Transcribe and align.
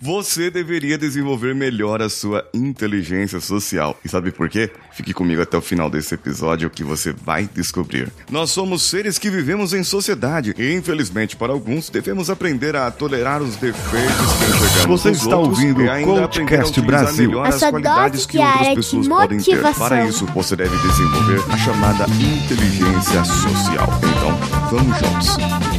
você 0.00 0.50
deveria 0.50 0.96
desenvolver 0.96 1.54
melhor 1.54 2.00
a 2.00 2.08
sua 2.08 2.48
inteligência 2.54 3.38
social. 3.38 3.98
E 4.02 4.08
sabe 4.08 4.30
por 4.32 4.48
quê? 4.48 4.70
Fique 4.92 5.12
comigo 5.12 5.42
até 5.42 5.58
o 5.58 5.60
final 5.60 5.90
desse 5.90 6.14
episódio 6.14 6.70
que 6.70 6.82
você 6.82 7.12
vai 7.12 7.48
descobrir. 7.52 8.10
Nós 8.30 8.50
somos 8.50 8.82
seres 8.82 9.18
que 9.18 9.28
vivemos 9.30 9.74
em 9.74 9.84
sociedade 9.84 10.54
e, 10.56 10.72
infelizmente, 10.74 11.36
para 11.36 11.52
alguns, 11.52 11.90
devemos 11.90 12.30
aprender 12.30 12.74
a 12.74 12.90
tolerar 12.90 13.42
os 13.42 13.56
defeitos 13.56 14.32
que 14.38 14.44
enxergamos 14.44 15.02
Você 15.02 15.10
está 15.10 15.36
ouvindo 15.36 15.82
o 15.82 16.04
Coachcast 16.04 16.80
Brasil. 16.80 17.42
as 17.42 17.60
qualidades 17.60 18.24
que 18.24 18.38
outras 18.38 18.74
pessoas 18.74 19.08
podem 19.08 19.38
ter. 19.38 19.60
Para 19.74 20.06
isso, 20.06 20.24
você 20.26 20.56
deve 20.56 20.76
desenvolver 20.78 21.44
a 21.52 21.58
chamada 21.58 22.06
inteligência 22.06 23.24
social. 23.24 23.88
Então, 24.02 24.70
vamos 24.70 24.98
juntos. 24.98 25.69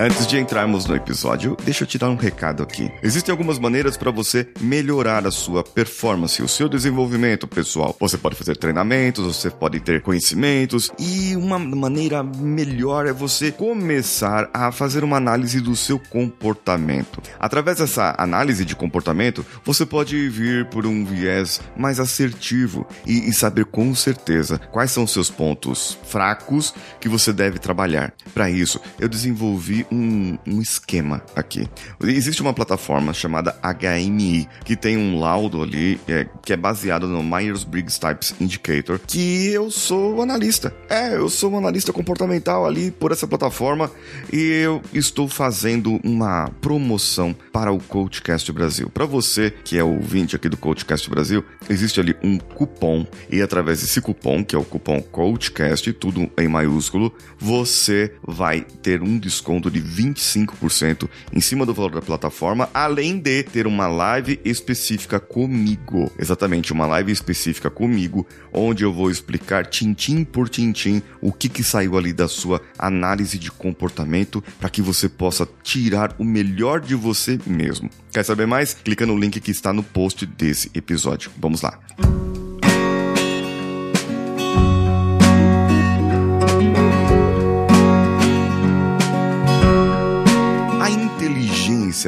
Antes 0.00 0.28
de 0.28 0.38
entrarmos 0.38 0.86
no 0.86 0.94
episódio, 0.94 1.56
deixa 1.64 1.82
eu 1.82 1.88
te 1.88 1.98
dar 1.98 2.08
um 2.08 2.14
recado 2.14 2.62
aqui. 2.62 2.88
Existem 3.02 3.32
algumas 3.32 3.58
maneiras 3.58 3.96
para 3.96 4.12
você 4.12 4.46
melhorar 4.60 5.26
a 5.26 5.30
sua 5.32 5.64
performance, 5.64 6.40
o 6.40 6.46
seu 6.46 6.68
desenvolvimento 6.68 7.48
pessoal. 7.48 7.96
Você 7.98 8.16
pode 8.16 8.36
fazer 8.36 8.56
treinamentos, 8.56 9.24
você 9.24 9.50
pode 9.50 9.80
ter 9.80 10.00
conhecimentos 10.00 10.92
e 11.00 11.34
uma 11.34 11.58
maneira 11.58 12.22
melhor 12.22 13.08
é 13.08 13.12
você 13.12 13.50
começar 13.50 14.48
a 14.54 14.70
fazer 14.70 15.02
uma 15.02 15.16
análise 15.16 15.60
do 15.60 15.74
seu 15.74 15.98
comportamento. 15.98 17.20
Através 17.40 17.78
dessa 17.78 18.14
análise 18.16 18.64
de 18.64 18.76
comportamento, 18.76 19.44
você 19.64 19.84
pode 19.84 20.28
vir 20.28 20.66
por 20.66 20.86
um 20.86 21.04
viés 21.04 21.60
mais 21.76 21.98
assertivo 21.98 22.86
e, 23.04 23.28
e 23.28 23.32
saber 23.32 23.64
com 23.64 23.92
certeza 23.96 24.60
quais 24.70 24.92
são 24.92 25.02
os 25.02 25.12
seus 25.12 25.28
pontos 25.28 25.98
fracos 26.04 26.72
que 27.00 27.08
você 27.08 27.32
deve 27.32 27.58
trabalhar. 27.58 28.14
Para 28.32 28.48
isso, 28.48 28.80
eu 29.00 29.08
desenvolvi 29.08 29.87
um, 29.90 30.38
um 30.46 30.60
esquema 30.60 31.22
aqui. 31.34 31.68
Existe 32.02 32.42
uma 32.42 32.52
plataforma 32.52 33.12
chamada 33.12 33.56
HMI, 33.62 34.48
que 34.64 34.76
tem 34.76 34.96
um 34.96 35.18
laudo 35.18 35.62
ali, 35.62 36.00
é, 36.08 36.26
que 36.42 36.52
é 36.52 36.56
baseado 36.56 37.06
no 37.06 37.22
Myers-Briggs 37.22 37.98
Types 37.98 38.34
Indicator, 38.40 38.98
que 39.06 39.48
eu 39.48 39.70
sou 39.70 40.22
analista. 40.22 40.74
É, 40.88 41.14
eu 41.14 41.28
sou 41.28 41.52
um 41.52 41.58
analista 41.58 41.92
comportamental 41.92 42.66
ali 42.66 42.90
por 42.90 43.12
essa 43.12 43.26
plataforma 43.26 43.90
e 44.32 44.38
eu 44.62 44.82
estou 44.92 45.28
fazendo 45.28 46.00
uma 46.04 46.48
promoção 46.60 47.34
para 47.52 47.72
o 47.72 47.78
Coachcast 47.78 48.50
Brasil. 48.52 48.88
Para 48.90 49.06
você 49.06 49.50
que 49.50 49.78
é 49.78 49.84
ouvinte 49.84 50.36
aqui 50.36 50.48
do 50.48 50.56
Coachcast 50.56 51.08
Brasil, 51.10 51.44
existe 51.68 52.00
ali 52.00 52.16
um 52.22 52.38
cupom 52.38 53.06
e 53.30 53.42
através 53.42 53.80
desse 53.80 54.00
cupom, 54.00 54.44
que 54.44 54.54
é 54.54 54.58
o 54.58 54.64
cupom 54.64 55.00
Coachcast, 55.00 55.92
tudo 55.94 56.30
em 56.38 56.48
maiúsculo, 56.48 57.12
você 57.38 58.12
vai 58.22 58.60
ter 58.60 59.02
um 59.02 59.18
desconto 59.18 59.70
de 59.70 59.77
de 59.78 59.82
25% 59.82 61.08
em 61.32 61.40
cima 61.40 61.64
do 61.64 61.74
valor 61.74 61.92
da 61.92 62.02
plataforma, 62.02 62.68
além 62.74 63.18
de 63.18 63.42
ter 63.42 63.66
uma 63.66 63.86
live 63.86 64.40
específica 64.44 65.20
comigo. 65.20 66.10
Exatamente, 66.18 66.72
uma 66.72 66.86
live 66.86 67.12
específica 67.12 67.70
comigo, 67.70 68.26
onde 68.52 68.84
eu 68.84 68.92
vou 68.92 69.10
explicar 69.10 69.66
tintim 69.66 70.24
por 70.24 70.48
tintim 70.48 71.02
o 71.20 71.32
que, 71.32 71.48
que 71.48 71.62
saiu 71.62 71.96
ali 71.96 72.12
da 72.12 72.28
sua 72.28 72.60
análise 72.78 73.38
de 73.38 73.50
comportamento 73.50 74.42
para 74.58 74.70
que 74.70 74.82
você 74.82 75.08
possa 75.08 75.48
tirar 75.62 76.14
o 76.18 76.24
melhor 76.24 76.80
de 76.80 76.94
você 76.94 77.38
mesmo. 77.46 77.88
Quer 78.12 78.24
saber 78.24 78.46
mais? 78.46 78.74
Clica 78.74 79.06
no 79.06 79.16
link 79.16 79.40
que 79.40 79.50
está 79.50 79.72
no 79.72 79.82
post 79.82 80.26
desse 80.26 80.70
episódio. 80.74 81.30
Vamos 81.38 81.62
lá. 81.62 81.78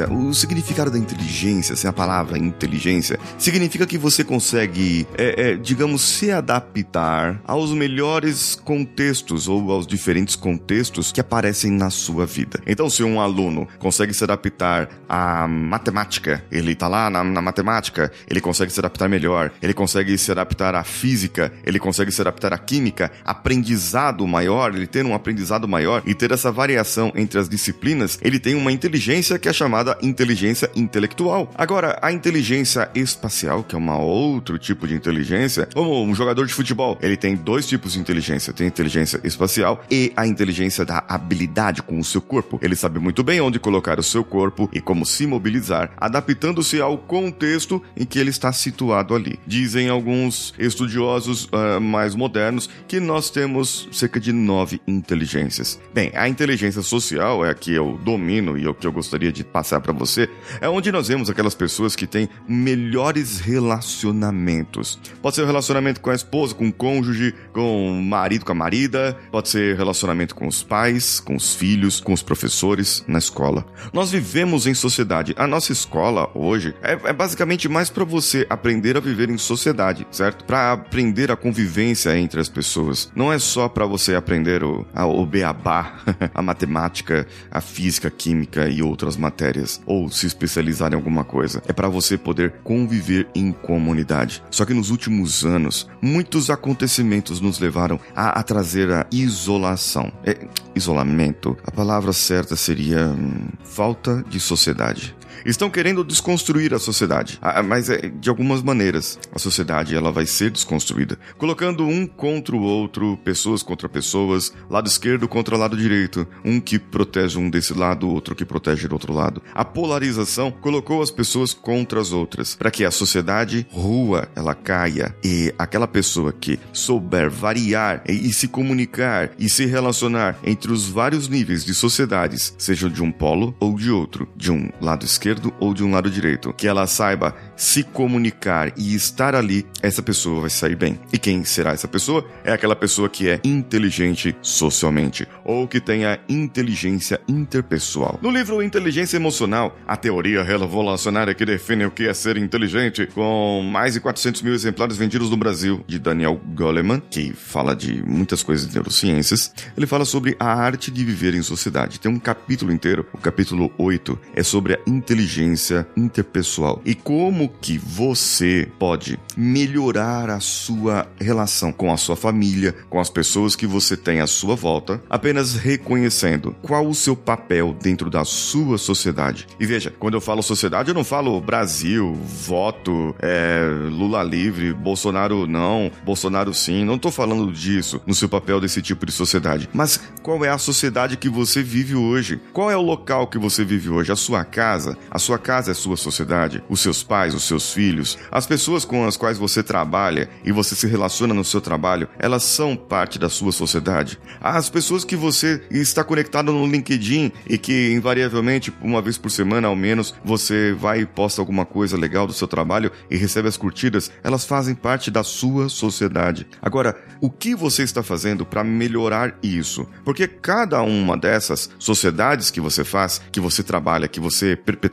Inteligência, 0.01 0.11
o 0.11 0.33
significado 0.33 0.91
da 0.91 0.97
inteligência, 0.97 1.75
sem 1.75 1.89
a 1.89 1.93
palavra 1.93 2.37
inteligência, 2.37 3.19
significa 3.37 3.85
que 3.85 3.97
você 3.97 4.23
consegue, 4.23 5.07
é, 5.17 5.51
é, 5.51 5.55
digamos, 5.55 6.01
se 6.01 6.31
adaptar 6.31 7.41
aos 7.45 7.71
melhores 7.71 8.55
contextos 8.55 9.47
ou 9.47 9.71
aos 9.71 9.85
diferentes 9.85 10.35
contextos 10.35 11.11
que 11.11 11.19
aparecem 11.19 11.71
na 11.71 11.89
sua 11.89 12.25
vida. 12.25 12.59
Então, 12.65 12.89
se 12.89 13.03
um 13.03 13.19
aluno 13.19 13.67
consegue 13.79 14.13
se 14.13 14.23
adaptar 14.23 14.89
à 15.07 15.47
matemática, 15.47 16.43
ele 16.51 16.75
tá 16.75 16.87
lá 16.87 17.09
na, 17.09 17.23
na 17.23 17.41
matemática, 17.41 18.11
ele 18.29 18.41
consegue 18.41 18.71
se 18.71 18.79
adaptar 18.79 19.09
melhor, 19.09 19.51
ele 19.61 19.73
consegue 19.73 20.17
se 20.17 20.31
adaptar 20.31 20.75
à 20.75 20.83
física, 20.83 21.51
ele 21.65 21.79
consegue 21.79 22.11
se 22.11 22.21
adaptar 22.21 22.53
à 22.53 22.57
química, 22.57 23.11
aprendizado 23.25 24.25
maior, 24.27 24.73
ele 24.73 24.87
ter 24.87 25.05
um 25.05 25.13
aprendizado 25.13 25.67
maior 25.67 26.01
e 26.05 26.13
ter 26.13 26.31
essa 26.31 26.51
variação 26.51 27.11
entre 27.15 27.39
as 27.39 27.49
disciplinas, 27.49 28.17
ele 28.21 28.39
tem 28.39 28.55
uma 28.55 28.71
inteligência 28.71 29.37
que 29.37 29.49
é 29.49 29.53
chamada 29.53 29.90
chamada 29.91 29.97
inteligência 30.01 30.69
intelectual. 30.75 31.49
Agora, 31.55 31.99
a 32.01 32.11
inteligência 32.11 32.89
espacial, 32.95 33.63
que 33.63 33.75
é 33.75 33.77
um 33.77 33.91
outro 33.91 34.57
tipo 34.57 34.87
de 34.87 34.95
inteligência, 34.95 35.67
como 35.73 36.03
um 36.03 36.15
jogador 36.15 36.45
de 36.45 36.53
futebol, 36.53 36.97
ele 37.01 37.17
tem 37.17 37.35
dois 37.35 37.67
tipos 37.67 37.93
de 37.93 37.99
inteligência: 37.99 38.53
tem 38.53 38.65
a 38.65 38.69
inteligência 38.69 39.19
espacial 39.23 39.83
e 39.89 40.11
a 40.15 40.25
inteligência 40.25 40.85
da 40.85 41.03
habilidade 41.07 41.81
com 41.81 41.99
o 41.99 42.03
seu 42.03 42.21
corpo. 42.21 42.59
Ele 42.61 42.75
sabe 42.75 42.99
muito 42.99 43.23
bem 43.23 43.41
onde 43.41 43.59
colocar 43.59 43.99
o 43.99 44.03
seu 44.03 44.23
corpo 44.23 44.69
e 44.71 44.79
como 44.79 45.05
se 45.05 45.27
mobilizar, 45.27 45.91
adaptando-se 45.97 46.79
ao 46.79 46.97
contexto 46.97 47.81
em 47.95 48.05
que 48.05 48.19
ele 48.19 48.29
está 48.29 48.51
situado 48.53 49.15
ali. 49.15 49.39
Dizem 49.45 49.89
alguns 49.89 50.53
estudiosos 50.57 51.45
uh, 51.45 51.81
mais 51.81 52.15
modernos 52.15 52.69
que 52.87 52.99
nós 52.99 53.29
temos 53.29 53.87
cerca 53.91 54.19
de 54.19 54.31
nove 54.31 54.81
inteligências. 54.87 55.79
Bem, 55.93 56.11
a 56.13 56.27
inteligência 56.27 56.81
social 56.81 57.45
é 57.45 57.49
a 57.49 57.53
que 57.53 57.73
eu 57.73 57.99
domino 58.03 58.57
e 58.57 58.65
é 58.65 58.69
o 58.69 58.73
que 58.73 58.85
eu 58.85 58.91
gostaria 58.91 59.31
de 59.31 59.43
passar 59.43 59.70
passar 59.71 59.79
para 59.79 59.93
você, 59.93 60.29
é 60.59 60.67
onde 60.67 60.91
nós 60.91 61.07
vemos 61.07 61.29
aquelas 61.29 61.55
pessoas 61.55 61.95
que 61.95 62.05
têm 62.05 62.27
melhores 62.47 63.39
relacionamentos. 63.39 64.99
Pode 65.21 65.35
ser 65.35 65.45
relacionamento 65.45 66.01
com 66.01 66.09
a 66.09 66.15
esposa, 66.15 66.53
com 66.53 66.67
o 66.67 66.73
cônjuge, 66.73 67.33
com 67.53 67.89
o 67.89 68.03
marido, 68.03 68.43
com 68.43 68.51
a 68.51 68.55
marida, 68.55 69.17
pode 69.31 69.47
ser 69.47 69.77
relacionamento 69.77 70.35
com 70.35 70.47
os 70.47 70.61
pais, 70.61 71.19
com 71.19 71.35
os 71.35 71.55
filhos, 71.55 72.01
com 72.01 72.11
os 72.11 72.21
professores, 72.21 73.03
na 73.07 73.19
escola. 73.19 73.65
Nós 73.93 74.11
vivemos 74.11 74.67
em 74.67 74.73
sociedade. 74.73 75.33
A 75.37 75.47
nossa 75.47 75.71
escola 75.71 76.29
hoje 76.35 76.75
é, 76.81 76.93
é 77.05 77.13
basicamente 77.13 77.69
mais 77.69 77.89
para 77.89 78.03
você 78.03 78.45
aprender 78.49 78.97
a 78.97 78.99
viver 78.99 79.29
em 79.29 79.37
sociedade, 79.37 80.05
certo? 80.11 80.43
Para 80.43 80.73
aprender 80.73 81.31
a 81.31 81.37
convivência 81.37 82.17
entre 82.17 82.41
as 82.41 82.49
pessoas. 82.49 83.11
Não 83.15 83.31
é 83.31 83.39
só 83.39 83.69
para 83.69 83.85
você 83.85 84.15
aprender 84.15 84.63
o, 84.63 84.85
a, 84.93 85.05
o 85.05 85.25
beabá, 85.25 85.99
a 86.33 86.41
matemática, 86.41 87.25
a 87.49 87.61
física, 87.61 88.09
a 88.09 88.11
química 88.11 88.67
e 88.67 88.81
outras 88.81 89.15
matérias 89.15 89.60
áreas 89.61 89.81
ou 89.85 90.09
se 90.09 90.25
especializar 90.25 90.91
em 90.91 90.95
alguma 90.95 91.23
coisa. 91.23 91.61
É 91.67 91.73
para 91.73 91.87
você 91.87 92.17
poder 92.17 92.51
conviver 92.63 93.27
em 93.35 93.51
comunidade. 93.51 94.43
Só 94.49 94.65
que 94.65 94.73
nos 94.73 94.89
últimos 94.89 95.45
anos, 95.45 95.87
muitos 96.01 96.49
acontecimentos 96.49 97.39
nos 97.39 97.59
levaram 97.59 97.99
a, 98.15 98.39
a 98.39 98.43
trazer 98.43 98.91
a 98.91 99.05
isolação. 99.11 100.11
É, 100.25 100.37
isolamento, 100.75 101.57
a 101.63 101.71
palavra 101.71 102.11
certa 102.13 102.55
seria 102.55 103.07
hum, 103.07 103.49
falta 103.63 104.23
de 104.29 104.39
sociedade 104.39 105.15
estão 105.45 105.69
querendo 105.69 106.03
desconstruir 106.03 106.73
a 106.73 106.79
sociedade, 106.79 107.39
ah, 107.41 107.63
mas 107.63 107.89
é 107.89 108.09
de 108.09 108.29
algumas 108.29 108.61
maneiras. 108.61 109.19
A 109.33 109.39
sociedade 109.39 109.95
ela 109.95 110.11
vai 110.11 110.25
ser 110.25 110.51
desconstruída, 110.51 111.17
colocando 111.37 111.85
um 111.85 112.05
contra 112.05 112.55
o 112.55 112.61
outro, 112.61 113.17
pessoas 113.23 113.63
contra 113.63 113.89
pessoas, 113.89 114.53
lado 114.69 114.87
esquerdo 114.87 115.27
contra 115.27 115.57
lado 115.57 115.77
direito, 115.77 116.27
um 116.43 116.59
que 116.59 116.77
protege 116.77 117.37
um 117.37 117.49
desse 117.49 117.73
lado, 117.73 118.09
outro 118.09 118.35
que 118.35 118.45
protege 118.45 118.87
do 118.87 118.93
outro 118.93 119.13
lado. 119.13 119.41
A 119.53 119.63
polarização 119.63 120.51
colocou 120.51 121.01
as 121.01 121.11
pessoas 121.11 121.53
contra 121.53 121.99
as 121.99 122.11
outras, 122.11 122.55
para 122.55 122.71
que 122.71 122.85
a 122.85 122.91
sociedade 122.91 123.65
rua 123.71 124.27
ela 124.35 124.53
caia 124.53 125.15
e 125.23 125.53
aquela 125.57 125.87
pessoa 125.87 126.33
que 126.33 126.59
souber 126.73 127.29
variar 127.29 128.03
e 128.07 128.31
se 128.33 128.47
comunicar 128.47 129.31
e 129.39 129.49
se 129.49 129.65
relacionar 129.65 130.37
entre 130.43 130.71
os 130.71 130.87
vários 130.87 131.27
níveis 131.27 131.63
de 131.63 131.73
sociedades, 131.73 132.53
sejam 132.57 132.89
de 132.89 133.01
um 133.01 133.11
polo 133.11 133.55
ou 133.59 133.75
de 133.75 133.89
outro, 133.89 134.27
de 134.35 134.51
um 134.51 134.69
lado 134.81 135.05
esquerdo 135.05 135.30
esquerdo 135.31 135.53
ou 135.59 135.73
de 135.73 135.83
um 135.83 135.91
lado 135.91 136.09
direito. 136.09 136.53
Que 136.53 136.67
ela 136.67 136.85
saiba 136.87 137.35
se 137.55 137.83
comunicar 137.83 138.73
e 138.77 138.93
estar 138.95 139.35
ali, 139.35 139.65
essa 139.81 140.01
pessoa 140.01 140.41
vai 140.41 140.49
sair 140.49 140.75
bem. 140.75 140.99
E 141.11 141.17
quem 141.17 141.43
será 141.43 141.71
essa 141.71 141.87
pessoa? 141.87 142.25
É 142.43 142.51
aquela 142.51 142.75
pessoa 142.75 143.09
que 143.09 143.29
é 143.29 143.39
inteligente 143.43 144.35
socialmente 144.41 145.27
ou 145.43 145.67
que 145.67 145.79
tenha 145.79 146.19
inteligência 146.27 147.19
interpessoal. 147.27 148.19
No 148.21 148.29
livro 148.29 148.61
Inteligência 148.61 149.17
Emocional, 149.17 149.77
a 149.87 149.95
teoria 149.95 150.43
revolucionária 150.43 151.33
que 151.33 151.45
define 151.45 151.85
o 151.85 151.91
que 151.91 152.07
é 152.07 152.13
ser 152.13 152.37
inteligente, 152.37 153.07
com 153.07 153.61
mais 153.63 153.93
de 153.93 153.99
400 153.99 154.41
mil 154.41 154.53
exemplares 154.53 154.97
vendidos 154.97 155.29
no 155.29 155.37
Brasil, 155.37 155.83
de 155.87 155.99
Daniel 155.99 156.39
Goleman, 156.53 157.01
que 157.09 157.33
fala 157.33 157.75
de 157.75 158.03
muitas 158.05 158.43
coisas 158.43 158.67
de 158.67 158.73
neurociências, 158.73 159.53
ele 159.77 159.87
fala 159.87 160.05
sobre 160.05 160.35
a 160.39 160.53
arte 160.53 160.91
de 160.91 161.03
viver 161.03 161.33
em 161.33 161.41
sociedade. 161.41 161.99
Tem 161.99 162.11
um 162.11 162.19
capítulo 162.19 162.71
inteiro, 162.71 163.05
o 163.13 163.17
capítulo 163.17 163.71
8, 163.77 164.19
é 164.35 164.43
sobre 164.43 164.73
a 164.73 164.79
inteligência 164.87 165.10
inteligência 165.11 165.85
interpessoal 165.95 166.81
e 166.85 166.95
como 166.95 167.49
que 167.49 167.77
você 167.77 168.69
pode 168.79 169.19
melhorar 169.35 170.29
a 170.29 170.39
sua 170.39 171.05
relação 171.19 171.71
com 171.73 171.91
a 171.91 171.97
sua 171.97 172.15
família, 172.15 172.73
com 172.89 172.99
as 172.99 173.09
pessoas 173.09 173.55
que 173.55 173.67
você 173.67 173.97
tem 173.97 174.21
à 174.21 174.27
sua 174.27 174.55
volta, 174.55 175.01
apenas 175.09 175.55
reconhecendo 175.55 176.55
qual 176.61 176.87
o 176.87 176.95
seu 176.95 177.15
papel 177.15 177.75
dentro 177.81 178.09
da 178.09 178.23
sua 178.23 178.77
sociedade. 178.77 179.47
E 179.59 179.65
veja, 179.65 179.93
quando 179.99 180.13
eu 180.13 180.21
falo 180.21 180.41
sociedade, 180.41 180.89
eu 180.89 180.95
não 180.95 181.03
falo 181.03 181.41
Brasil, 181.41 182.13
voto, 182.13 183.13
é, 183.19 183.65
Lula 183.89 184.23
livre, 184.23 184.73
Bolsonaro 184.73 185.45
não, 185.45 185.91
Bolsonaro 186.05 186.53
sim. 186.53 186.85
Não 186.85 186.95
estou 186.95 187.11
falando 187.11 187.51
disso 187.51 188.01
no 188.05 188.15
seu 188.15 188.29
papel 188.29 188.61
desse 188.61 188.81
tipo 188.81 189.05
de 189.05 189.11
sociedade. 189.11 189.69
Mas 189.73 189.99
qual 190.23 190.45
é 190.45 190.49
a 190.49 190.57
sociedade 190.57 191.17
que 191.17 191.27
você 191.27 191.61
vive 191.61 191.95
hoje? 191.95 192.39
Qual 192.53 192.71
é 192.71 192.77
o 192.77 192.81
local 192.81 193.27
que 193.27 193.37
você 193.37 193.65
vive 193.65 193.89
hoje? 193.89 194.11
A 194.11 194.15
sua 194.15 194.45
casa? 194.45 194.97
A 195.09 195.19
sua 195.19 195.37
casa 195.37 195.71
é 195.71 195.73
sua 195.73 195.97
sociedade? 195.97 196.63
Os 196.69 196.79
seus 196.79 197.03
pais, 197.03 197.33
os 197.33 197.43
seus 197.43 197.73
filhos? 197.73 198.17
As 198.31 198.45
pessoas 198.45 198.85
com 198.85 199.05
as 199.05 199.17
quais 199.17 199.37
você 199.37 199.63
trabalha 199.63 200.29
e 200.43 200.51
você 200.51 200.75
se 200.75 200.87
relaciona 200.87 201.33
no 201.33 201.43
seu 201.43 201.59
trabalho, 201.59 202.07
elas 202.19 202.43
são 202.43 202.75
parte 202.75 203.17
da 203.17 203.29
sua 203.29 203.51
sociedade? 203.51 204.19
As 204.39 204.69
pessoas 204.69 205.03
que 205.03 205.15
você 205.15 205.61
está 205.69 206.03
conectado 206.03 206.51
no 206.51 206.65
LinkedIn 206.65 207.31
e 207.47 207.57
que 207.57 207.91
invariavelmente, 207.91 208.73
uma 208.81 209.01
vez 209.01 209.17
por 209.17 209.29
semana 209.29 209.67
ao 209.67 209.75
menos, 209.75 210.13
você 210.23 210.73
vai 210.73 211.01
e 211.01 211.05
posta 211.05 211.41
alguma 211.41 211.65
coisa 211.65 211.97
legal 211.97 212.27
do 212.27 212.33
seu 212.33 212.47
trabalho 212.47 212.91
e 213.09 213.17
recebe 213.17 213.47
as 213.47 213.57
curtidas, 213.57 214.11
elas 214.23 214.45
fazem 214.45 214.75
parte 214.75 215.09
da 215.09 215.23
sua 215.23 215.69
sociedade. 215.69 216.47
Agora, 216.61 216.95
o 217.19 217.29
que 217.29 217.55
você 217.55 217.83
está 217.83 218.03
fazendo 218.03 218.45
para 218.45 218.63
melhorar 218.63 219.37
isso? 219.41 219.87
Porque 220.05 220.27
cada 220.27 220.81
uma 220.81 221.17
dessas 221.17 221.69
sociedades 221.77 222.51
que 222.51 222.61
você 222.61 222.83
faz, 222.83 223.21
que 223.31 223.39
você 223.39 223.63
trabalha, 223.63 224.07
que 224.07 224.19
você 224.19 224.55
perpetua 224.55 224.90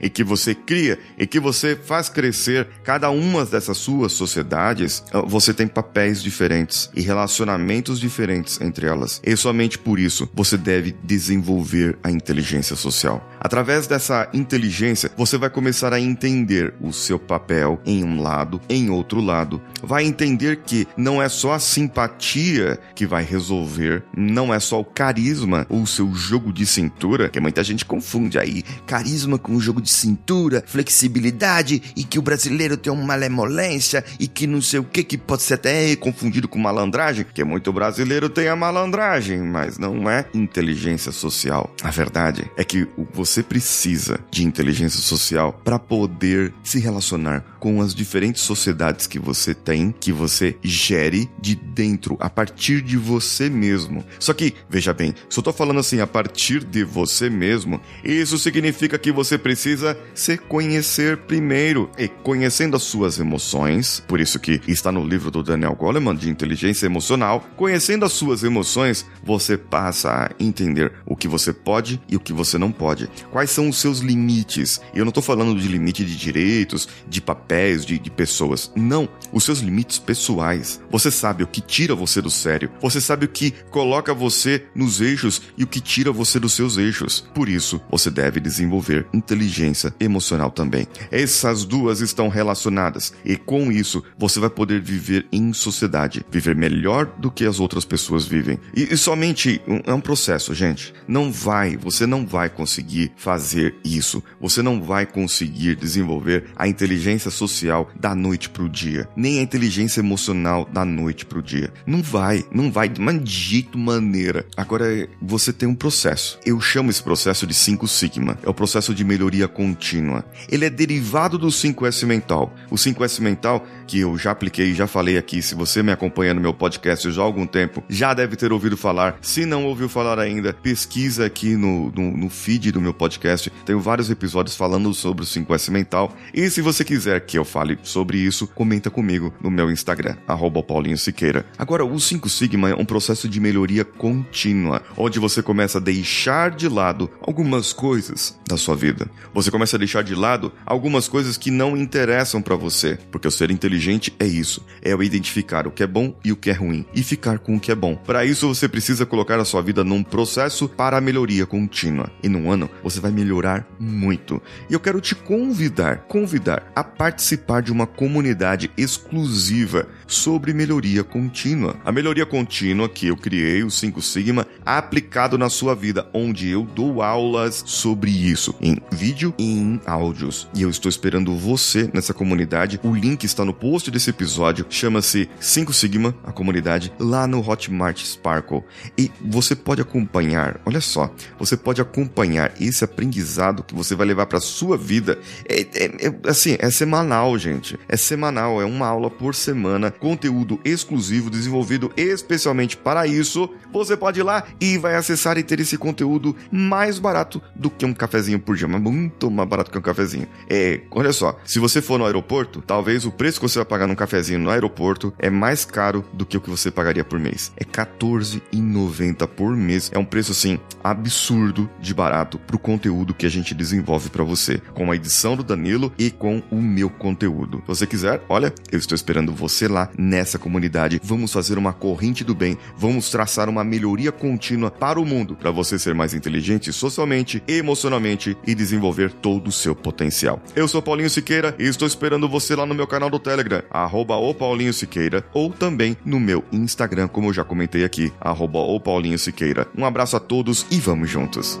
e 0.00 0.08
que 0.08 0.24
você 0.24 0.54
cria 0.54 0.98
e 1.18 1.26
que 1.26 1.40
você 1.40 1.76
faz 1.76 2.08
crescer, 2.08 2.68
cada 2.82 3.10
uma 3.10 3.44
dessas 3.44 3.78
suas 3.78 4.12
sociedades, 4.12 5.04
ah, 5.12 5.22
você 5.22 5.52
tem 5.52 5.66
papéis 5.66 6.22
diferentes 6.22 6.90
e 6.94 7.00
relacionamentos 7.00 8.00
diferentes 8.00 8.60
entre 8.60 8.86
elas. 8.86 9.20
E 9.24 9.36
somente 9.36 9.78
por 9.78 9.98
isso 9.98 10.28
você 10.34 10.56
deve 10.56 10.94
desenvolver 11.02 11.98
a 12.02 12.10
inteligência 12.10 12.76
social. 12.76 13.28
Através 13.40 13.86
dessa 13.86 14.28
inteligência, 14.32 15.10
você 15.16 15.36
vai 15.36 15.50
começar 15.50 15.92
a 15.92 16.00
entender 16.00 16.74
o 16.80 16.92
seu 16.92 17.18
papel 17.18 17.80
em 17.84 18.02
um 18.02 18.22
lado, 18.22 18.60
em 18.68 18.88
outro 18.88 19.20
lado. 19.20 19.60
Vai 19.82 20.04
entender 20.04 20.62
que 20.64 20.86
não 20.96 21.22
é 21.22 21.28
só 21.28 21.52
a 21.52 21.58
simpatia 21.58 22.78
que 22.94 23.06
vai 23.06 23.22
resolver, 23.22 24.02
não 24.16 24.52
é 24.52 24.58
só 24.58 24.80
o 24.80 24.84
carisma 24.84 25.66
ou 25.68 25.82
o 25.82 25.86
seu 25.86 26.14
jogo 26.14 26.52
de 26.52 26.64
cintura, 26.64 27.28
que 27.28 27.40
muita 27.40 27.62
gente 27.62 27.84
confunde 27.84 28.38
aí. 28.38 28.62
Carisma 28.86 29.33
com 29.38 29.58
jogo 29.60 29.80
de 29.80 29.90
cintura, 29.90 30.62
flexibilidade 30.66 31.82
e 31.96 32.04
que 32.04 32.18
o 32.18 32.22
brasileiro 32.22 32.76
tem 32.76 32.92
uma 32.92 33.04
malemolência 33.04 34.04
e 34.18 34.26
que 34.26 34.46
não 34.46 34.60
sei 34.60 34.80
o 34.80 34.84
que 34.84 35.04
que 35.04 35.18
pode 35.18 35.42
ser 35.42 35.54
até 35.54 35.94
confundido 35.96 36.48
com 36.48 36.58
malandragem, 36.58 37.26
que 37.32 37.44
muito 37.44 37.72
brasileiro 37.72 38.28
tem 38.28 38.48
a 38.48 38.56
malandragem, 38.56 39.38
mas 39.40 39.78
não 39.78 40.08
é 40.08 40.26
inteligência 40.34 41.12
social. 41.12 41.72
A 41.82 41.90
verdade 41.90 42.50
é 42.56 42.64
que 42.64 42.86
você 43.12 43.42
precisa 43.42 44.18
de 44.30 44.44
inteligência 44.44 45.00
social 45.00 45.52
para 45.64 45.78
poder 45.78 46.52
se 46.62 46.78
relacionar 46.78 47.44
com 47.58 47.80
as 47.80 47.94
diferentes 47.94 48.42
sociedades 48.42 49.06
que 49.06 49.18
você 49.18 49.54
tem, 49.54 49.94
que 49.98 50.12
você 50.12 50.56
gere 50.62 51.30
de 51.40 51.54
dentro, 51.54 52.16
a 52.20 52.28
partir 52.28 52.82
de 52.82 52.96
você 52.96 53.48
mesmo. 53.48 54.04
Só 54.18 54.34
que, 54.34 54.54
veja 54.68 54.92
bem, 54.92 55.14
se 55.30 55.38
eu 55.38 55.42
tô 55.42 55.52
falando 55.52 55.80
assim 55.80 56.00
a 56.00 56.06
partir 56.06 56.62
de 56.62 56.84
você 56.84 57.30
mesmo, 57.30 57.80
isso 58.04 58.36
significa 58.36 58.98
que 58.98 59.10
você 59.10 59.23
precisa 59.38 59.96
se 60.14 60.36
conhecer 60.36 61.16
primeiro. 61.16 61.90
E 61.98 62.08
conhecendo 62.08 62.76
as 62.76 62.82
suas 62.82 63.18
emoções, 63.18 64.02
por 64.06 64.20
isso 64.20 64.38
que 64.38 64.60
está 64.68 64.92
no 64.92 65.06
livro 65.06 65.30
do 65.30 65.42
Daniel 65.42 65.74
Goleman 65.74 66.14
de 66.14 66.28
inteligência 66.28 66.86
emocional, 66.86 67.44
conhecendo 67.56 68.04
as 68.04 68.12
suas 68.12 68.42
emoções, 68.44 69.06
você 69.22 69.56
passa 69.56 70.10
a 70.10 70.30
entender 70.38 70.92
o 71.06 71.16
que 71.16 71.26
você 71.26 71.52
pode 71.52 72.00
e 72.08 72.16
o 72.16 72.20
que 72.20 72.32
você 72.32 72.58
não 72.58 72.70
pode. 72.70 73.08
Quais 73.30 73.50
são 73.50 73.68
os 73.68 73.78
seus 73.78 74.00
limites? 74.00 74.80
Eu 74.94 75.04
não 75.04 75.12
tô 75.12 75.22
falando 75.22 75.58
de 75.58 75.68
limite 75.68 76.04
de 76.04 76.16
direitos, 76.16 76.88
de 77.08 77.20
papéis, 77.20 77.84
de, 77.84 77.98
de 77.98 78.10
pessoas. 78.10 78.70
Não. 78.76 79.08
Os 79.32 79.44
seus 79.44 79.60
limites 79.60 79.98
pessoais. 79.98 80.80
Você 80.90 81.10
sabe 81.10 81.42
o 81.42 81.46
que 81.46 81.60
tira 81.60 81.94
você 81.94 82.20
do 82.20 82.30
sério. 82.30 82.70
Você 82.80 83.00
sabe 83.00 83.26
o 83.26 83.28
que 83.28 83.52
coloca 83.70 84.12
você 84.12 84.64
nos 84.74 85.00
eixos 85.00 85.42
e 85.56 85.64
o 85.64 85.66
que 85.66 85.80
tira 85.80 86.12
você 86.12 86.38
dos 86.38 86.52
seus 86.52 86.76
eixos. 86.76 87.24
Por 87.34 87.48
isso, 87.48 87.80
você 87.90 88.10
deve 88.10 88.40
desenvolver 88.40 89.06
inteligência 89.14 89.94
emocional 90.00 90.50
também. 90.50 90.86
Essas 91.10 91.64
duas 91.64 92.00
estão 92.00 92.28
relacionadas 92.28 93.14
e 93.24 93.36
com 93.36 93.70
isso 93.70 94.02
você 94.18 94.40
vai 94.40 94.50
poder 94.50 94.80
viver 94.80 95.26
em 95.32 95.52
sociedade, 95.52 96.24
viver 96.30 96.56
melhor 96.56 97.06
do 97.18 97.30
que 97.30 97.44
as 97.44 97.60
outras 97.60 97.84
pessoas 97.84 98.26
vivem. 98.26 98.58
E, 98.74 98.94
e 98.94 98.96
somente 98.96 99.60
um, 99.66 99.80
é 99.84 99.94
um 99.94 100.00
processo, 100.00 100.54
gente. 100.54 100.92
Não 101.06 101.32
vai, 101.32 101.76
você 101.76 102.06
não 102.06 102.26
vai 102.26 102.48
conseguir 102.48 103.12
fazer 103.16 103.74
isso. 103.84 104.22
Você 104.40 104.62
não 104.62 104.82
vai 104.82 105.06
conseguir 105.06 105.76
desenvolver 105.76 106.44
a 106.56 106.66
inteligência 106.66 107.30
social 107.30 107.90
da 107.98 108.14
noite 108.14 108.48
pro 108.48 108.68
dia, 108.68 109.08
nem 109.16 109.38
a 109.38 109.42
inteligência 109.42 110.00
emocional 110.00 110.68
da 110.72 110.84
noite 110.84 111.24
pro 111.24 111.42
dia. 111.42 111.72
Não 111.86 112.02
vai, 112.02 112.44
não 112.52 112.70
vai 112.70 112.88
de 112.88 113.30
jeito 113.30 113.78
maneira. 113.78 114.46
Agora 114.56 115.08
você 115.20 115.52
tem 115.52 115.68
um 115.68 115.74
processo. 115.74 116.38
Eu 116.44 116.60
chamo 116.60 116.90
esse 116.90 117.02
processo 117.02 117.46
de 117.46 117.54
5 117.54 117.86
sigma. 117.88 118.38
É 118.42 118.48
o 118.48 118.54
processo 118.54 118.94
de 118.94 119.03
melhoria 119.04 119.46
contínua. 119.46 120.24
Ele 120.50 120.64
é 120.64 120.70
derivado 120.70 121.38
do 121.38 121.48
5S 121.48 122.06
mental. 122.06 122.52
O 122.70 122.74
5S 122.74 123.20
mental 123.20 123.66
que 123.86 124.00
eu 124.00 124.16
já 124.16 124.30
apliquei 124.30 124.70
e 124.70 124.74
já 124.74 124.86
falei 124.86 125.18
aqui, 125.18 125.42
se 125.42 125.54
você 125.54 125.82
me 125.82 125.92
acompanha 125.92 126.34
no 126.34 126.40
meu 126.40 126.54
podcast 126.54 127.10
já 127.10 127.22
há 127.22 127.24
algum 127.24 127.46
tempo, 127.46 127.82
já 127.88 128.14
deve 128.14 128.36
ter 128.36 128.52
ouvido 128.52 128.76
falar. 128.76 129.18
Se 129.20 129.44
não 129.44 129.66
ouviu 129.66 129.88
falar 129.88 130.18
ainda, 130.18 130.52
pesquisa 130.52 131.26
aqui 131.26 131.56
no, 131.56 131.90
no, 131.92 132.16
no 132.16 132.30
feed 132.30 132.72
do 132.72 132.80
meu 132.80 132.94
podcast. 132.94 133.50
Tenho 133.64 133.80
vários 133.80 134.10
episódios 134.10 134.56
falando 134.56 134.92
sobre 134.94 135.24
o 135.24 135.26
5S 135.26 135.70
mental. 135.70 136.14
E 136.32 136.48
se 136.50 136.60
você 136.60 136.84
quiser 136.84 137.20
que 137.20 137.38
eu 137.38 137.44
fale 137.44 137.78
sobre 137.82 138.18
isso, 138.18 138.46
comenta 138.46 138.90
comigo 138.90 139.32
no 139.42 139.50
meu 139.50 139.70
Instagram, 139.70 140.16
Paulinho 140.62 140.98
Siqueira. 140.98 141.46
Agora, 141.58 141.84
o 141.84 142.00
5 142.00 142.28
Sigma 142.28 142.70
é 142.70 142.74
um 142.74 142.84
processo 142.84 143.28
de 143.28 143.38
melhoria 143.38 143.84
contínua, 143.84 144.82
onde 144.96 145.18
você 145.18 145.42
começa 145.42 145.78
a 145.78 145.80
deixar 145.80 146.50
de 146.50 146.68
lado 146.68 147.10
algumas 147.20 147.72
coisas 147.72 148.38
da 148.48 148.56
sua 148.56 148.74
vida. 148.74 148.93
Você 149.32 149.50
começa 149.50 149.76
a 149.76 149.78
deixar 149.78 150.02
de 150.02 150.14
lado 150.14 150.52
algumas 150.64 151.08
coisas 151.08 151.36
que 151.36 151.50
não 151.50 151.76
interessam 151.76 152.40
para 152.40 152.56
você, 152.56 152.98
porque 153.10 153.28
o 153.28 153.30
ser 153.30 153.50
inteligente 153.50 154.14
é 154.18 154.26
isso, 154.26 154.64
é 154.82 154.94
o 154.94 155.02
identificar 155.02 155.66
o 155.66 155.70
que 155.70 155.82
é 155.82 155.86
bom 155.86 156.14
e 156.24 156.32
o 156.32 156.36
que 156.36 156.50
é 156.50 156.52
ruim 156.52 156.86
e 156.94 157.02
ficar 157.02 157.38
com 157.38 157.56
o 157.56 157.60
que 157.60 157.72
é 157.72 157.74
bom. 157.74 157.96
Para 157.96 158.24
isso 158.24 158.48
você 158.48 158.68
precisa 158.68 159.06
colocar 159.06 159.38
a 159.38 159.44
sua 159.44 159.62
vida 159.62 159.82
num 159.82 160.02
processo 160.02 160.68
para 160.68 160.96
a 160.96 161.00
melhoria 161.00 161.46
contínua. 161.46 162.10
E 162.22 162.28
num 162.28 162.50
ano 162.50 162.68
você 162.82 163.00
vai 163.00 163.10
melhorar 163.10 163.66
muito. 163.78 164.40
E 164.68 164.74
eu 164.74 164.80
quero 164.80 165.00
te 165.00 165.14
convidar, 165.14 166.06
convidar 166.06 166.70
a 166.74 166.84
participar 166.84 167.62
de 167.62 167.72
uma 167.72 167.86
comunidade 167.86 168.70
exclusiva 168.76 169.88
sobre 170.06 170.52
melhoria 170.52 171.04
contínua. 171.04 171.76
A 171.84 171.92
melhoria 171.92 172.26
contínua 172.26 172.88
que 172.88 173.06
eu 173.06 173.16
criei, 173.16 173.62
o 173.62 173.70
5 173.70 174.00
Sigma, 174.02 174.46
aplicado 174.64 175.38
na 175.38 175.48
sua 175.48 175.74
vida, 175.74 176.08
onde 176.12 176.48
eu 176.48 176.62
dou 176.62 177.02
aulas 177.02 177.62
sobre 177.66 178.10
isso 178.10 178.54
em 178.60 178.76
vídeo 178.90 179.34
e 179.38 179.58
em 179.58 179.80
áudios. 179.86 180.48
E 180.54 180.62
eu 180.62 180.70
estou 180.70 180.88
esperando 180.88 181.36
você 181.36 181.90
nessa 181.92 182.14
comunidade. 182.14 182.80
O 182.82 182.94
link 182.94 183.24
está 183.24 183.44
no 183.44 183.54
post 183.54 183.90
desse 183.90 184.10
episódio, 184.10 184.66
chama-se 184.68 185.28
5 185.40 185.72
Sigma, 185.72 186.14
a 186.24 186.32
comunidade, 186.32 186.92
lá 186.98 187.26
no 187.26 187.46
Hotmart 187.46 188.02
Sparkle. 188.02 188.62
E 188.96 189.10
você 189.20 189.54
pode 189.54 189.80
acompanhar, 189.80 190.60
olha 190.64 190.80
só, 190.80 191.12
você 191.38 191.56
pode 191.56 191.80
acompanhar 191.80 192.52
esse 192.60 192.84
aprendizado 192.84 193.62
que 193.62 193.74
você 193.74 193.94
vai 193.94 194.06
levar 194.06 194.26
para 194.26 194.40
sua 194.40 194.76
vida. 194.76 195.18
É, 195.48 195.60
é, 195.60 196.06
é, 196.06 196.14
assim, 196.28 196.56
é 196.58 196.70
semanal, 196.70 197.36
gente. 197.38 197.78
É 197.88 197.96
semanal, 197.96 198.60
é 198.60 198.64
uma 198.64 198.86
aula 198.86 199.10
por 199.10 199.34
semana, 199.34 199.93
conteúdo 199.94 200.60
exclusivo 200.64 201.30
desenvolvido 201.30 201.92
especialmente 201.96 202.76
para 202.76 203.06
isso. 203.06 203.48
Você 203.72 203.96
pode 203.96 204.20
ir 204.20 204.22
lá 204.22 204.44
e 204.60 204.78
vai 204.78 204.94
acessar 204.94 205.38
e 205.38 205.42
ter 205.42 205.60
esse 205.60 205.76
conteúdo 205.76 206.36
mais 206.50 206.98
barato 206.98 207.42
do 207.54 207.70
que 207.70 207.84
um 207.84 207.94
cafezinho 207.94 208.38
por 208.38 208.56
dia, 208.56 208.68
mas 208.68 208.80
muito 208.80 209.30
mais 209.30 209.48
barato 209.48 209.70
que 209.70 209.78
um 209.78 209.82
cafezinho. 209.82 210.26
É, 210.48 210.80
olha 210.90 211.12
só, 211.12 211.38
se 211.44 211.58
você 211.58 211.80
for 211.80 211.98
no 211.98 212.06
aeroporto, 212.06 212.62
talvez 212.62 213.04
o 213.04 213.10
preço 213.10 213.40
que 213.40 213.48
você 213.48 213.58
vai 213.58 213.66
pagar 213.66 213.86
num 213.86 213.94
cafezinho 213.94 214.38
no 214.38 214.50
aeroporto 214.50 215.12
é 215.18 215.30
mais 215.30 215.64
caro 215.64 216.04
do 216.12 216.26
que 216.26 216.36
o 216.36 216.40
que 216.40 216.50
você 216.50 216.70
pagaria 216.70 217.04
por 217.04 217.18
mês. 217.18 217.52
É 217.56 217.64
R$14,90 217.64 219.26
por 219.28 219.56
mês. 219.56 219.90
É 219.92 219.98
um 219.98 220.04
preço 220.04 220.32
assim 220.32 220.58
absurdo 220.82 221.68
de 221.80 221.94
barato 221.94 222.38
pro 222.38 222.58
conteúdo 222.58 223.14
que 223.14 223.26
a 223.26 223.30
gente 223.30 223.54
desenvolve 223.54 224.10
para 224.10 224.24
você, 224.24 224.60
com 224.74 224.90
a 224.90 224.96
edição 224.96 225.36
do 225.36 225.42
Danilo 225.42 225.92
e 225.98 226.10
com 226.10 226.42
o 226.50 226.60
meu 226.60 226.90
conteúdo. 226.90 227.58
Se 227.58 227.66
você 227.66 227.86
quiser, 227.86 228.22
olha, 228.28 228.52
eu 228.70 228.78
estou 228.78 228.94
esperando 228.94 229.32
você 229.32 229.68
lá 229.68 229.83
nessa 229.98 230.38
comunidade. 230.38 231.00
Vamos 231.02 231.32
fazer 231.32 231.58
uma 231.58 231.72
corrente 231.72 232.24
do 232.24 232.34
bem, 232.34 232.56
vamos 232.76 233.10
traçar 233.10 233.48
uma 233.48 233.64
melhoria 233.64 234.12
contínua 234.12 234.70
para 234.70 235.00
o 235.00 235.04
mundo, 235.04 235.36
para 235.36 235.50
você 235.50 235.78
ser 235.78 235.94
mais 235.94 236.14
inteligente 236.14 236.72
socialmente, 236.72 237.42
emocionalmente 237.46 238.36
e 238.46 238.54
desenvolver 238.54 239.12
todo 239.12 239.48
o 239.48 239.52
seu 239.52 239.74
potencial. 239.74 240.40
Eu 240.54 240.68
sou 240.68 240.82
Paulinho 240.82 241.10
Siqueira 241.10 241.54
e 241.58 241.64
estou 241.64 241.86
esperando 241.86 242.28
você 242.28 242.54
lá 242.54 242.66
no 242.66 242.74
meu 242.74 242.86
canal 242.86 243.10
do 243.10 243.18
Telegram, 243.18 243.62
arroba 243.70 244.16
o 244.16 244.34
Paulinho 244.34 244.72
Siqueira, 244.72 245.24
ou 245.32 245.50
também 245.50 245.96
no 246.04 246.20
meu 246.20 246.44
Instagram, 246.52 247.08
como 247.08 247.28
eu 247.28 247.32
já 247.32 247.44
comentei 247.44 247.84
aqui, 247.84 248.12
arroba 248.20 248.58
o 248.58 248.80
Paulinho 248.80 249.18
Siqueira. 249.18 249.66
Um 249.76 249.84
abraço 249.84 250.16
a 250.16 250.20
todos 250.20 250.66
e 250.70 250.78
vamos 250.78 251.08
juntos! 251.10 251.60